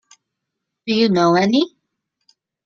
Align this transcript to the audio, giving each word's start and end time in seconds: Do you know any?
Do 0.87 0.95
you 0.95 1.09
know 1.09 1.35
any? 1.35 1.75